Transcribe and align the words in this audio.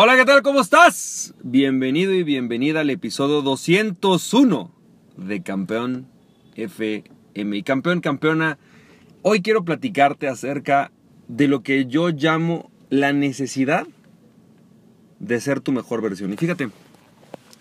Hola, 0.00 0.14
¿qué 0.14 0.24
tal? 0.24 0.42
¿Cómo 0.42 0.60
estás? 0.60 1.34
Bienvenido 1.42 2.14
y 2.14 2.22
bienvenida 2.22 2.82
al 2.82 2.90
episodio 2.90 3.42
201 3.42 4.70
de 5.16 5.42
Campeón 5.42 6.06
FM. 6.54 7.02
Y 7.56 7.62
campeón, 7.64 8.00
campeona, 8.00 8.58
hoy 9.22 9.42
quiero 9.42 9.64
platicarte 9.64 10.28
acerca 10.28 10.92
de 11.26 11.48
lo 11.48 11.64
que 11.64 11.86
yo 11.86 12.10
llamo 12.10 12.70
la 12.90 13.12
necesidad 13.12 13.88
de 15.18 15.40
ser 15.40 15.58
tu 15.58 15.72
mejor 15.72 16.00
versión. 16.00 16.32
Y 16.32 16.36
fíjate, 16.36 16.68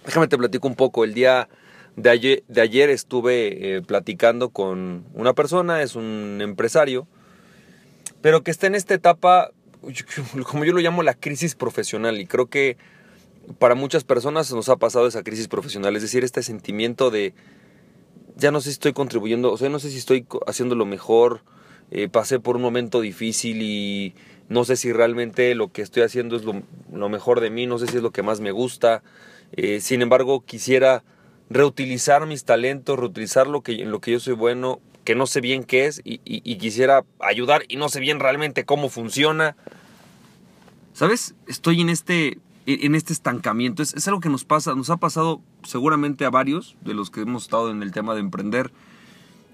déjame 0.06 0.28
te 0.28 0.38
platico 0.38 0.68
un 0.68 0.76
poco. 0.76 1.06
El 1.06 1.16
día 1.16 1.50
de 1.96 2.12
ayer, 2.12 2.44
de 2.48 2.62
ayer 2.62 2.92
estuve 2.92 3.78
eh, 3.78 3.82
platicando 3.82 4.50
con 4.50 5.06
una 5.16 5.34
persona, 5.34 5.82
es 5.82 5.96
un 5.96 6.38
empresario, 6.42 7.08
pero 8.22 8.44
que 8.44 8.52
está 8.52 8.68
en 8.68 8.76
esta 8.76 8.94
etapa 8.94 9.50
como 10.46 10.66
yo 10.66 10.74
lo 10.74 10.80
llamo, 10.80 11.04
la 11.04 11.14
crisis 11.14 11.56
profesional. 11.56 12.20
Y 12.20 12.26
creo 12.26 12.48
que 12.48 12.78
para 13.60 13.76
muchas 13.76 14.04
personas 14.04 14.52
nos 14.54 14.70
ha 14.70 14.76
pasado 14.76 15.08
esa 15.08 15.24
crisis 15.24 15.48
profesional. 15.48 15.96
Es 15.96 16.02
decir, 16.02 16.24
este 16.24 16.44
sentimiento 16.44 17.12
de, 17.12 17.34
ya 18.36 18.52
no 18.52 18.62
sé 18.62 18.70
si 18.70 18.74
estoy 18.74 18.94
contribuyendo, 18.94 19.52
o 19.52 19.58
sea, 19.58 19.70
no 19.70 19.80
sé 19.80 19.90
si 19.90 19.98
estoy 19.98 20.26
haciendo 20.46 20.76
lo 20.76 20.86
mejor. 20.86 21.42
Eh, 21.90 22.10
pasé 22.10 22.40
por 22.40 22.58
un 22.58 22.62
momento 22.62 23.00
difícil 23.00 23.62
y 23.62 24.14
no 24.50 24.66
sé 24.66 24.76
si 24.76 24.92
realmente 24.92 25.56
lo 25.56 25.72
que 25.72 25.82
estoy 25.82 26.04
haciendo 26.04 26.36
es 26.36 26.44
lo, 26.44 27.10
mejor 27.10 27.40
de 27.40 27.50
mí, 27.50 27.66
no 27.66 27.80
sé 27.80 27.88
si 27.88 27.98
es 27.98 28.04
lo 28.04 28.12
que 28.12 28.24
más 28.24 28.42
me 28.42 28.52
gusta. 28.52 29.04
Eh, 29.54 29.80
sin 29.80 30.02
embargo, 30.02 30.44
quisiera 30.46 31.04
reutilizar 31.50 32.26
mis 32.26 32.44
talentos, 32.44 33.00
reutilizar 33.00 33.48
lo 33.48 33.62
que, 33.62 33.82
en 33.82 33.92
lo 33.92 34.02
que 34.02 34.12
yo 34.12 34.20
soy 34.20 34.34
bueno, 34.34 34.82
que 35.08 35.16
no 35.16 35.26
sé 35.26 35.40
bien 35.40 35.64
qué 35.64 35.86
es 35.86 36.02
y, 36.04 36.18
quisiera 36.58 37.06
ayudar 37.22 37.64
y 37.70 37.78
no 37.78 37.88
sé 37.88 38.02
bien 38.02 38.20
realmente 38.20 38.66
cómo 38.66 38.90
funciona. 38.90 39.56
¿Sabes? 40.92 41.34
Estoy 41.48 41.80
en 41.80 41.88
este, 41.88 42.40
en 42.66 42.94
este 42.94 43.14
estancamiento. 43.14 43.82
Es, 43.82 43.94
es, 43.94 44.06
algo 44.10 44.20
que 44.20 44.28
nos 44.28 44.44
pasa, 44.44 44.76
nos 44.76 44.90
ha 44.90 44.98
pasado 44.98 45.40
seguramente 45.64 46.26
a 46.26 46.30
varios 46.30 46.76
de 46.82 46.94
los 46.94 47.10
que 47.10 47.22
hemos 47.22 47.44
estado 47.44 47.72
en 47.72 47.84
el 47.84 47.94
tema 47.94 48.16
de 48.16 48.20
emprender. 48.20 48.74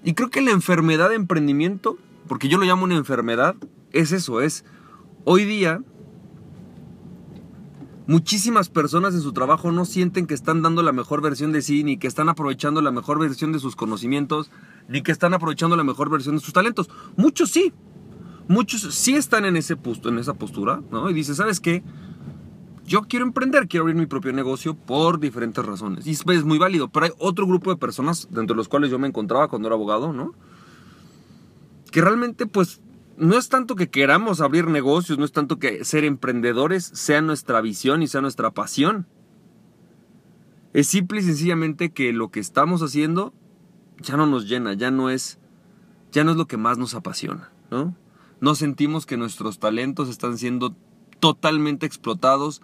Y 0.02 0.14
creo 0.14 0.28
que 0.28 0.40
la 0.40 0.50
enfermedad 0.50 1.10
de 1.10 1.14
emprendimiento, 1.14 1.98
porque 2.26 2.48
yo 2.48 2.58
lo 2.58 2.64
llamo 2.64 2.82
una 2.82 2.96
enfermedad, 2.96 3.54
es 3.92 4.10
eso, 4.10 4.40
es 4.40 4.64
hoy 5.22 5.44
día 5.44 5.82
Muchísimas 8.06 8.68
personas 8.68 9.14
en 9.14 9.22
su 9.22 9.32
trabajo 9.32 9.72
no 9.72 9.86
sienten 9.86 10.26
que 10.26 10.34
están 10.34 10.60
dando 10.60 10.82
la 10.82 10.92
mejor 10.92 11.22
versión 11.22 11.52
de 11.52 11.62
sí, 11.62 11.84
ni 11.84 11.96
que 11.96 12.06
están 12.06 12.28
aprovechando 12.28 12.82
la 12.82 12.90
mejor 12.90 13.18
versión 13.18 13.52
de 13.52 13.58
sus 13.58 13.76
conocimientos, 13.76 14.50
ni 14.88 15.02
que 15.02 15.12
están 15.12 15.34
aprovechando 15.34 15.76
la 15.76 15.84
mejor 15.84 16.10
versión 16.10 16.36
de 16.36 16.40
sus 16.40 16.52
talentos. 16.52 16.90
Muchos 17.16 17.50
sí. 17.50 17.72
Muchos 18.48 18.82
sí 18.94 19.14
están 19.14 19.44
en, 19.46 19.56
ese 19.56 19.76
puesto, 19.76 20.10
en 20.10 20.18
esa 20.18 20.34
postura, 20.34 20.82
¿no? 20.90 21.08
Y 21.08 21.14
dice, 21.14 21.34
¿sabes 21.34 21.60
qué? 21.60 21.82
Yo 22.86 23.02
quiero 23.02 23.24
emprender, 23.24 23.66
quiero 23.66 23.84
abrir 23.84 23.96
mi 23.96 24.04
propio 24.04 24.32
negocio 24.32 24.74
por 24.74 25.18
diferentes 25.18 25.64
razones. 25.64 26.06
Y 26.06 26.10
es 26.10 26.44
muy 26.44 26.58
válido, 26.58 26.88
pero 26.88 27.06
hay 27.06 27.12
otro 27.18 27.46
grupo 27.46 27.70
de 27.70 27.76
personas, 27.76 28.28
dentro 28.30 28.54
de 28.54 28.58
los 28.58 28.68
cuales 28.68 28.90
yo 28.90 28.98
me 28.98 29.08
encontraba 29.08 29.48
cuando 29.48 29.68
era 29.68 29.74
abogado, 29.74 30.12
¿no? 30.12 30.34
Que 31.90 32.02
realmente, 32.02 32.46
pues, 32.46 32.82
no 33.16 33.38
es 33.38 33.48
tanto 33.48 33.76
que 33.76 33.88
queramos 33.88 34.42
abrir 34.42 34.66
negocios, 34.66 35.18
no 35.18 35.24
es 35.24 35.32
tanto 35.32 35.58
que 35.58 35.84
ser 35.84 36.04
emprendedores 36.04 36.84
sea 36.84 37.22
nuestra 37.22 37.62
visión 37.62 38.02
y 38.02 38.08
sea 38.08 38.20
nuestra 38.20 38.50
pasión. 38.50 39.06
Es 40.74 40.88
simple 40.88 41.20
y 41.20 41.22
sencillamente 41.22 41.92
que 41.92 42.12
lo 42.12 42.30
que 42.30 42.40
estamos 42.40 42.82
haciendo 42.82 43.32
ya 44.00 44.16
no 44.16 44.26
nos 44.26 44.48
llena, 44.48 44.74
ya 44.74 44.90
no 44.90 45.10
es 45.10 45.38
ya 46.12 46.22
no 46.22 46.30
es 46.30 46.36
lo 46.36 46.46
que 46.46 46.56
más 46.56 46.78
nos 46.78 46.94
apasiona, 46.94 47.50
¿no? 47.70 47.96
No 48.40 48.54
sentimos 48.54 49.04
que 49.04 49.16
nuestros 49.16 49.58
talentos 49.58 50.08
están 50.08 50.38
siendo 50.38 50.76
totalmente 51.18 51.86
explotados 51.86 52.62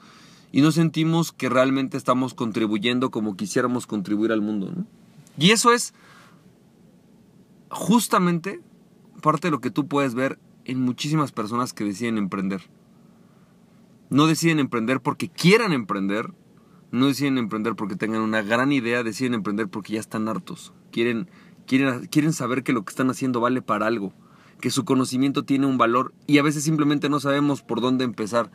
y 0.52 0.62
no 0.62 0.72
sentimos 0.72 1.32
que 1.32 1.48
realmente 1.48 1.96
estamos 1.96 2.34
contribuyendo 2.34 3.10
como 3.10 3.36
quisiéramos 3.36 3.86
contribuir 3.86 4.32
al 4.32 4.40
mundo. 4.40 4.72
Y 5.36 5.50
eso 5.50 5.72
es 5.72 5.94
justamente 7.70 8.60
parte 9.22 9.48
de 9.48 9.52
lo 9.52 9.60
que 9.60 9.70
tú 9.70 9.86
puedes 9.86 10.14
ver 10.14 10.38
en 10.64 10.80
muchísimas 10.80 11.32
personas 11.32 11.72
que 11.72 11.84
deciden 11.84 12.18
emprender. 12.18 12.62
No 14.10 14.26
deciden 14.26 14.58
emprender 14.58 15.00
porque 15.00 15.28
quieran 15.28 15.72
emprender, 15.72 16.32
no 16.90 17.06
deciden 17.06 17.38
emprender 17.38 17.74
porque 17.76 17.96
tengan 17.96 18.22
una 18.22 18.42
gran 18.42 18.72
idea, 18.72 19.02
deciden 19.02 19.34
emprender 19.34 19.68
porque 19.68 19.94
ya 19.94 20.00
están 20.00 20.28
hartos. 20.28 20.72
Quieren, 20.90 21.28
quieren, 21.66 22.06
quieren 22.06 22.32
saber 22.32 22.62
que 22.62 22.72
lo 22.72 22.84
que 22.84 22.90
están 22.90 23.10
haciendo 23.10 23.40
vale 23.40 23.62
para 23.62 23.86
algo, 23.86 24.12
que 24.60 24.70
su 24.70 24.84
conocimiento 24.84 25.44
tiene 25.44 25.66
un 25.66 25.78
valor 25.78 26.12
y 26.26 26.38
a 26.38 26.42
veces 26.42 26.64
simplemente 26.64 27.08
no 27.08 27.20
sabemos 27.20 27.62
por 27.62 27.80
dónde 27.80 28.04
empezar. 28.04 28.50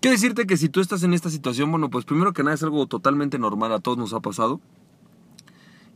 Quiero 0.00 0.12
decirte 0.12 0.46
que 0.46 0.56
si 0.56 0.68
tú 0.68 0.80
estás 0.80 1.02
en 1.02 1.14
esta 1.14 1.30
situación, 1.30 1.70
bueno, 1.70 1.90
pues 1.90 2.04
primero 2.04 2.32
que 2.32 2.42
nada 2.42 2.54
es 2.54 2.62
algo 2.62 2.86
totalmente 2.86 3.38
normal, 3.38 3.72
a 3.72 3.80
todos 3.80 3.96
nos 3.96 4.12
ha 4.12 4.20
pasado. 4.20 4.60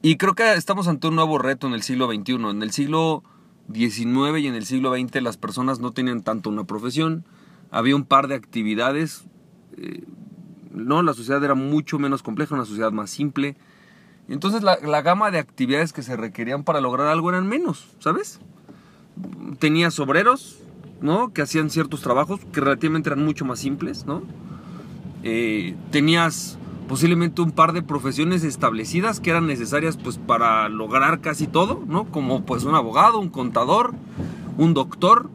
Y 0.00 0.16
creo 0.16 0.34
que 0.34 0.54
estamos 0.54 0.88
ante 0.88 1.08
un 1.08 1.16
nuevo 1.16 1.38
reto 1.38 1.66
en 1.66 1.74
el 1.74 1.82
siglo 1.82 2.06
XXI. 2.06 2.34
En 2.34 2.62
el 2.62 2.70
siglo 2.70 3.24
XIX 3.72 4.38
y 4.38 4.46
en 4.46 4.54
el 4.54 4.64
siglo 4.64 4.94
XX 4.94 5.22
las 5.22 5.36
personas 5.36 5.80
no 5.80 5.92
tenían 5.92 6.22
tanto 6.22 6.50
una 6.50 6.64
profesión, 6.64 7.24
había 7.70 7.96
un 7.96 8.04
par 8.04 8.28
de 8.28 8.34
actividades, 8.34 9.24
eh, 9.76 10.04
no, 10.78 11.02
la 11.02 11.14
sociedad 11.14 11.42
era 11.42 11.54
mucho 11.54 11.98
menos 11.98 12.22
compleja, 12.22 12.54
una 12.54 12.64
sociedad 12.64 12.92
más 12.92 13.10
simple. 13.10 13.56
Entonces 14.28 14.62
la, 14.62 15.02
gama 15.02 15.30
de 15.30 15.38
actividades 15.38 15.92
que 15.92 16.02
se 16.02 16.16
requerían 16.16 16.62
para 16.62 16.80
lograr 16.80 17.06
algo 17.06 17.30
eran 17.30 17.48
menos, 17.48 17.86
¿sabes? 17.98 18.40
Tenías 19.58 19.98
obreros, 19.98 20.58
¿no? 21.00 21.32
Que 21.32 21.42
hacían 21.42 21.70
ciertos 21.70 22.02
trabajos 22.02 22.40
que 22.52 22.60
relativamente 22.60 23.08
eran 23.08 23.24
mucho 23.24 23.46
más 23.46 23.58
simples, 23.58 24.04
¿no? 24.04 24.22
Eh, 25.22 25.74
tenías 25.90 26.58
posiblemente 26.88 27.40
un 27.40 27.52
par 27.52 27.72
de 27.72 27.82
profesiones 27.82 28.44
establecidas 28.44 29.20
que 29.20 29.30
eran 29.30 29.46
necesarias 29.46 29.96
pues 29.96 30.18
para 30.18 30.68
lograr 30.68 31.20
casi 31.20 31.46
todo, 31.46 31.82
¿no? 31.86 32.04
Como 32.10 32.44
pues 32.44 32.64
un 32.64 32.74
abogado, 32.74 33.18
un 33.18 33.30
contador, 33.30 33.94
un 34.58 34.74
doctor 34.74 35.30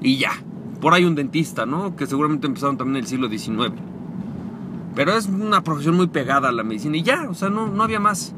y 0.00 0.18
ya. 0.18 0.32
Por 0.80 0.94
ahí 0.94 1.04
un 1.04 1.16
dentista, 1.16 1.66
¿no? 1.66 1.96
Que 1.96 2.06
seguramente 2.06 2.46
empezaron 2.46 2.76
también 2.76 2.96
en 2.96 3.02
el 3.02 3.08
siglo 3.08 3.28
XIX. 3.28 3.74
Pero 4.94 5.16
es 5.16 5.26
una 5.26 5.62
profesión 5.62 5.96
muy 5.96 6.06
pegada 6.06 6.48
a 6.48 6.52
la 6.52 6.62
medicina 6.62 6.96
y 6.96 7.02
ya, 7.02 7.28
o 7.28 7.34
sea, 7.34 7.50
no, 7.50 7.66
no 7.66 7.82
había 7.82 8.00
más. 8.00 8.34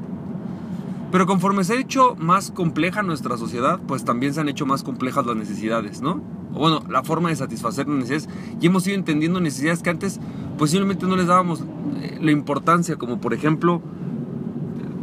Pero 1.13 1.27
conforme 1.27 1.65
se 1.65 1.75
ha 1.75 1.81
hecho 1.81 2.17
más 2.17 2.51
compleja 2.51 3.03
nuestra 3.03 3.37
sociedad, 3.37 3.79
pues 3.87 4.05
también 4.05 4.35
se 4.35 4.41
han 4.41 4.49
hecho 4.49 4.67
más 4.67 4.83
complejas 4.83 5.25
las 5.27 5.37
necesidades, 5.37 6.03
¿no? 6.03 6.21
O 6.53 6.59
bueno, 6.59 6.83
la 6.89 7.05
forma 7.05 7.29
de 7.29 7.37
satisfacer 7.37 7.87
las 7.87 7.97
necesidades. 7.99 8.29
Y 8.61 8.67
hemos 8.67 8.87
ido 8.87 8.97
entendiendo 8.97 9.41
necesidades 9.41 9.83
que 9.83 9.91
antes 9.91 10.19
posiblemente 10.59 11.07
no 11.07 11.17
les 11.17 11.27
dábamos 11.27 11.63
eh, 12.01 12.19
la 12.21 12.33
importancia, 12.33 12.97
como 12.97 13.21
por 13.21 13.35
ejemplo 13.35 13.83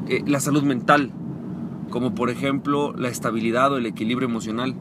eh, 0.09 0.23
la 0.27 0.39
salud 0.39 0.63
mental, 0.63 1.11
como 1.89 2.13
por 2.13 2.29
ejemplo 2.29 2.93
la 2.93 3.09
estabilidad 3.09 3.71
o 3.71 3.77
el 3.77 3.85
equilibrio 3.85 4.27
emocional. 4.27 4.75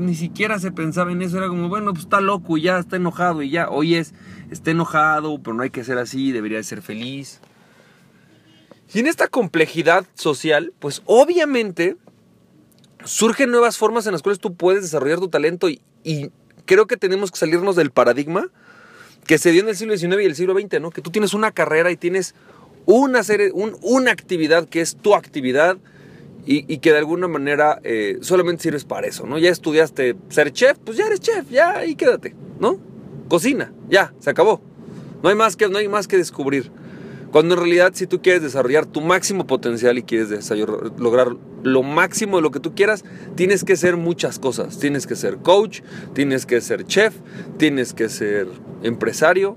Ni 0.00 0.14
siquiera 0.14 0.58
se 0.58 0.72
pensaba 0.72 1.12
en 1.12 1.22
eso, 1.22 1.38
era 1.38 1.48
como, 1.48 1.68
bueno, 1.68 1.92
pues 1.92 2.04
está 2.04 2.20
loco 2.20 2.56
y 2.56 2.62
ya, 2.62 2.78
está 2.78 2.96
enojado 2.96 3.42
y 3.42 3.50
ya, 3.50 3.68
hoy 3.68 3.94
es, 3.94 4.14
está 4.50 4.70
enojado, 4.70 5.38
pero 5.42 5.54
no 5.54 5.62
hay 5.62 5.70
que 5.70 5.84
ser 5.84 5.98
así, 5.98 6.32
debería 6.32 6.62
ser 6.62 6.82
feliz. 6.82 7.40
Y 8.92 8.98
en 8.98 9.06
esta 9.06 9.28
complejidad 9.28 10.06
social, 10.14 10.72
pues 10.80 11.02
obviamente 11.04 11.96
surgen 13.04 13.50
nuevas 13.50 13.78
formas 13.78 14.06
en 14.06 14.12
las 14.12 14.22
cuales 14.22 14.40
tú 14.40 14.54
puedes 14.54 14.82
desarrollar 14.82 15.20
tu 15.20 15.28
talento 15.28 15.68
y, 15.68 15.80
y 16.02 16.30
creo 16.66 16.86
que 16.86 16.96
tenemos 16.96 17.30
que 17.30 17.38
salirnos 17.38 17.76
del 17.76 17.90
paradigma 17.90 18.48
que 19.26 19.38
se 19.38 19.52
dio 19.52 19.62
en 19.62 19.68
el 19.68 19.76
siglo 19.76 19.96
XIX 19.96 20.22
y 20.22 20.26
el 20.26 20.34
siglo 20.34 20.54
XX, 20.58 20.80
¿no? 20.80 20.90
Que 20.90 21.02
tú 21.02 21.10
tienes 21.10 21.34
una 21.34 21.52
carrera 21.52 21.90
y 21.90 21.96
tienes 21.96 22.34
una 22.86 23.22
serie, 23.22 23.52
una 23.52 24.10
actividad 24.10 24.68
que 24.68 24.80
es 24.80 24.96
tu 24.96 25.14
actividad 25.14 25.78
y, 26.46 26.78
que 26.78 26.92
de 26.92 26.98
alguna 26.98 27.28
manera 27.28 27.80
eh, 27.84 28.18
solamente 28.22 28.62
sirves 28.62 28.84
para 28.84 29.06
eso, 29.06 29.26
¿no? 29.26 29.38
Ya 29.38 29.50
estudiaste 29.50 30.16
ser 30.28 30.52
chef, 30.52 30.78
pues 30.84 30.96
ya 30.96 31.06
eres 31.06 31.20
chef, 31.20 31.48
ya 31.50 31.78
ahí 31.78 31.94
quédate, 31.94 32.34
¿no? 32.58 32.78
Cocina, 33.28 33.72
ya, 33.88 34.12
se 34.18 34.30
acabó. 34.30 34.60
No 35.22 35.28
hay 35.28 35.34
más 35.34 35.56
que, 35.56 35.68
no 35.68 35.78
hay 35.78 35.88
más 35.88 36.08
que 36.08 36.16
descubrir. 36.16 36.70
Cuando 37.30 37.54
en 37.54 37.60
realidad 37.60 37.92
si 37.94 38.06
tú 38.06 38.20
quieres 38.20 38.42
desarrollar 38.42 38.86
tu 38.86 39.00
máximo 39.00 39.46
potencial 39.46 39.96
y 39.98 40.02
quieres 40.02 40.50
lograr 40.98 41.36
lo 41.62 41.82
máximo 41.82 42.36
de 42.38 42.42
lo 42.42 42.50
que 42.50 42.58
tú 42.58 42.74
quieras, 42.74 43.04
tienes 43.36 43.62
que 43.62 43.76
ser 43.76 43.96
muchas 43.96 44.38
cosas. 44.40 44.78
Tienes 44.78 45.06
que 45.06 45.14
ser 45.14 45.36
coach, 45.36 45.82
tienes 46.12 46.44
que 46.44 46.60
ser 46.60 46.84
chef, 46.84 47.14
tienes 47.56 47.94
que 47.94 48.08
ser 48.08 48.48
empresario. 48.82 49.56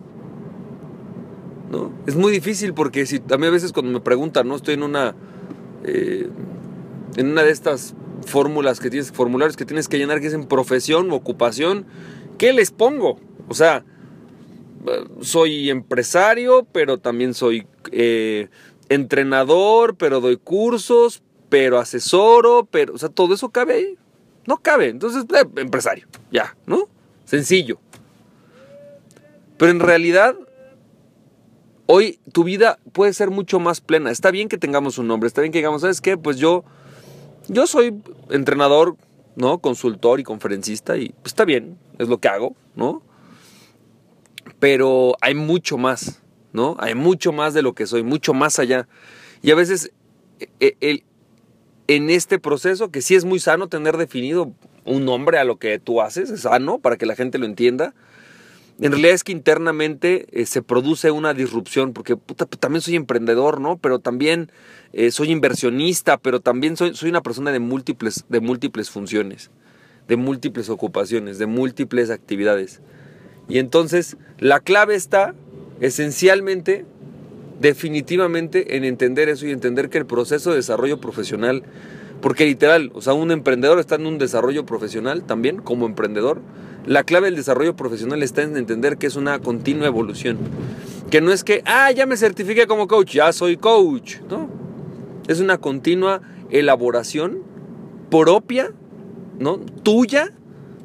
¿no? 1.71 1.91
Es 2.05 2.15
muy 2.15 2.31
difícil 2.31 2.75
porque 2.75 3.07
si, 3.07 3.21
a 3.31 3.37
mí 3.37 3.47
a 3.47 3.49
veces 3.49 3.73
cuando 3.73 3.91
me 3.91 4.01
preguntan, 4.01 4.47
¿no? 4.47 4.55
Estoy 4.55 4.75
en 4.75 4.83
una, 4.83 5.15
eh, 5.83 6.29
en 7.15 7.31
una 7.31 7.43
de 7.43 7.51
estas 7.51 7.95
fórmulas 8.25 8.79
que 8.79 8.89
tienes, 8.89 9.11
formularios 9.11 9.57
que 9.57 9.65
tienes 9.65 9.87
que 9.87 9.97
llenar 9.97 10.19
que 10.19 10.27
dicen 10.27 10.47
profesión, 10.47 11.11
ocupación, 11.11 11.85
¿qué 12.37 12.53
les 12.53 12.71
pongo? 12.71 13.19
O 13.49 13.53
sea, 13.53 13.83
soy 15.21 15.69
empresario, 15.69 16.67
pero 16.71 16.99
también 16.99 17.33
soy 17.33 17.67
eh, 17.91 18.49
entrenador, 18.89 19.95
pero 19.95 20.19
doy 20.19 20.37
cursos, 20.37 21.21
pero 21.49 21.79
asesoro, 21.79 22.67
pero, 22.69 22.93
o 22.95 22.97
sea, 22.97 23.09
todo 23.09 23.33
eso 23.33 23.49
cabe 23.49 23.73
ahí. 23.73 23.97
No 24.45 24.57
cabe. 24.57 24.89
Entonces, 24.89 25.25
eh, 25.33 25.47
empresario, 25.57 26.07
ya, 26.31 26.55
¿no? 26.65 26.89
Sencillo. 27.25 27.79
Pero 29.57 29.71
en 29.71 29.79
realidad, 29.79 30.35
hoy 31.85 32.19
tu 32.31 32.43
vida 32.43 32.79
puede 32.91 33.13
ser 33.13 33.29
mucho 33.29 33.59
más 33.59 33.81
plena. 33.81 34.11
Está 34.11 34.31
bien 34.31 34.49
que 34.49 34.57
tengamos 34.57 34.97
un 34.97 35.07
nombre, 35.07 35.27
está 35.27 35.41
bien 35.41 35.51
que 35.51 35.59
digamos, 35.59 35.81
¿sabes 35.81 36.01
qué? 36.01 36.17
Pues 36.17 36.37
yo, 36.37 36.65
yo 37.47 37.67
soy 37.67 38.01
entrenador, 38.29 38.95
¿no? 39.35 39.59
Consultor 39.59 40.19
y 40.19 40.23
conferencista 40.23 40.97
y 40.97 41.09
pues, 41.09 41.27
está 41.27 41.45
bien, 41.45 41.77
es 41.99 42.07
lo 42.07 42.19
que 42.19 42.27
hago, 42.27 42.55
¿no? 42.75 43.01
Pero 44.59 45.15
hay 45.21 45.35
mucho 45.35 45.77
más, 45.77 46.21
¿no? 46.51 46.75
Hay 46.79 46.95
mucho 46.95 47.31
más 47.31 47.53
de 47.53 47.61
lo 47.61 47.73
que 47.73 47.87
soy, 47.87 48.03
mucho 48.03 48.33
más 48.33 48.59
allá. 48.59 48.87
Y 49.41 49.51
a 49.51 49.55
veces 49.55 49.91
e, 50.59 50.77
e, 50.81 51.03
en 51.87 52.09
este 52.09 52.39
proceso, 52.39 52.91
que 52.91 53.01
sí 53.01 53.15
es 53.15 53.25
muy 53.25 53.39
sano 53.39 53.67
tener 53.67 53.97
definido 53.97 54.53
un 54.85 55.05
nombre 55.05 55.37
a 55.37 55.43
lo 55.43 55.57
que 55.57 55.79
tú 55.79 56.01
haces, 56.01 56.29
es 56.29 56.41
sano 56.41 56.79
para 56.79 56.97
que 56.97 57.05
la 57.05 57.15
gente 57.15 57.37
lo 57.37 57.45
entienda. 57.45 57.93
En 58.83 58.91
realidad 58.91 59.13
es 59.13 59.23
que 59.23 59.31
internamente 59.31 60.25
eh, 60.33 60.45
se 60.45 60.61
produce 60.61 61.09
una 61.09 61.33
disrupción, 61.33 61.93
porque 61.93 62.17
puta, 62.17 62.45
pues, 62.45 62.59
también 62.59 62.81
soy 62.81 62.97
emprendedor, 62.97 63.61
¿no? 63.61 63.77
Pero 63.77 63.99
también 63.99 64.51
eh, 64.91 65.09
soy 65.11 65.31
inversionista, 65.31 66.17
pero 66.17 66.41
también 66.41 66.75
soy, 66.75 66.93
soy 66.93 67.09
una 67.09 67.21
persona 67.21 67.53
de 67.53 67.59
múltiples, 67.59 68.25
de 68.27 68.41
múltiples 68.41 68.89
funciones, 68.89 69.51
de 70.09 70.17
múltiples 70.17 70.67
ocupaciones, 70.67 71.37
de 71.37 71.45
múltiples 71.45 72.09
actividades. 72.09 72.81
Y 73.47 73.59
entonces 73.59 74.17
la 74.37 74.59
clave 74.59 74.95
está 74.95 75.33
esencialmente, 75.79 76.85
definitivamente, 77.61 78.75
en 78.75 78.83
entender 78.83 79.29
eso 79.29 79.47
y 79.47 79.51
entender 79.51 79.89
que 79.89 79.99
el 79.99 80.05
proceso 80.05 80.49
de 80.49 80.57
desarrollo 80.57 80.99
profesional 80.99 81.63
porque 82.23 82.45
literal, 82.45 82.89
o 82.93 83.01
sea, 83.01 83.13
un 83.13 83.31
emprendedor 83.31 83.79
está 83.79 83.95
en 83.95 84.05
un 84.05 84.17
desarrollo 84.17 84.65
profesional 84.65 85.23
también, 85.25 85.57
como 85.57 85.85
emprendedor. 85.85 86.41
La 86.85 87.03
clave 87.03 87.25
del 87.27 87.35
desarrollo 87.35 87.75
profesional 87.75 88.23
está 88.23 88.43
en 88.43 88.55
entender 88.55 88.97
que 88.97 89.07
es 89.07 89.17
una 89.17 89.39
continua 89.39 89.87
evolución. 89.87 90.37
Que 91.11 91.19
no 91.19 91.33
es 91.33 91.43
que, 91.43 91.61
ah, 91.65 91.91
ya 91.91 92.05
me 92.05 92.15
certifiqué 92.15 92.65
como 92.65 92.87
coach, 92.87 93.15
ya 93.15 93.33
soy 93.33 93.57
coach. 93.57 94.21
No. 94.29 94.49
Es 95.27 95.41
una 95.41 95.57
continua 95.57 96.21
elaboración 96.49 97.43
propia, 98.09 98.71
¿no? 99.37 99.57
Tuya, 99.57 100.31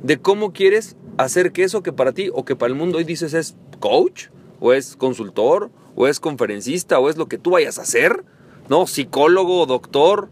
de 0.03 0.19
cómo 0.19 0.53
quieres 0.53 0.97
hacer 1.19 1.53
que 1.53 1.63
eso 1.63 1.85
que 1.85 1.93
para 1.93 2.11
ti 2.11 2.31
o 2.35 2.45
que 2.45 2.57
para 2.57 2.73
el 2.73 2.77
mundo 2.77 2.99
hoy 2.99 3.05
dices 3.05 3.33
es 3.33 3.57
coach, 3.79 4.27
o 4.59 4.73
es 4.73 4.97
consultor, 4.97 5.71
o 5.95 6.09
es 6.09 6.19
conferencista, 6.19 6.99
o 6.99 7.09
es 7.09 7.17
lo 7.17 7.29
que 7.29 7.39
tú 7.39 7.53
vayas 7.53 7.79
a 7.79 7.83
hacer, 7.83 8.25
¿no? 8.69 8.89
Psicólogo, 8.89 9.67
doctor, 9.67 10.31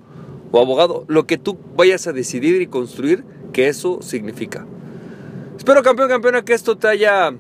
abogado, 0.61 1.05
lo 1.09 1.27
que 1.27 1.39
tú 1.39 1.59
vayas 1.77 2.07
a 2.07 2.13
decidir 2.13 2.61
y 2.61 2.67
construir 2.67 3.25
que 3.53 3.69
eso 3.69 4.01
significa. 4.03 4.67
Espero, 5.57 5.83
campeón, 5.83 6.09
campeona, 6.09 6.45
que 6.45 6.53
esto 6.53 6.77
te 6.77 6.89
haya 6.89 7.35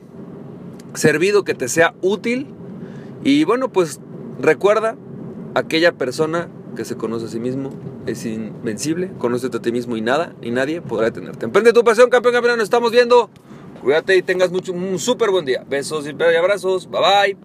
servido, 0.94 1.44
que 1.44 1.54
te 1.54 1.68
sea 1.68 1.94
útil. 2.02 2.46
Y 3.24 3.44
bueno, 3.44 3.70
pues 3.70 4.00
recuerda, 4.40 4.96
aquella 5.54 5.92
persona 5.92 6.48
que 6.76 6.84
se 6.84 6.96
conoce 6.96 7.26
a 7.26 7.28
sí 7.28 7.40
mismo 7.40 7.70
es 8.06 8.24
invencible, 8.24 9.10
conoce 9.18 9.48
a 9.48 9.50
ti 9.50 9.72
mismo 9.72 9.96
y 9.96 10.00
nada, 10.00 10.34
y 10.42 10.50
nadie 10.50 10.80
podrá 10.80 11.06
detenerte. 11.06 11.46
Emprende 11.46 11.72
tu 11.72 11.82
pasión, 11.84 12.10
campeón, 12.10 12.34
campeona, 12.34 12.56
nos 12.56 12.64
estamos 12.64 12.92
viendo. 12.92 13.30
Cuídate 13.82 14.16
y 14.16 14.22
tengas 14.22 14.50
mucho, 14.50 14.72
un 14.72 14.98
súper 14.98 15.30
buen 15.30 15.44
día. 15.44 15.64
Besos 15.68 16.06
y 16.06 16.10
abrazos. 16.36 16.88
Bye 16.90 17.00
bye. 17.00 17.36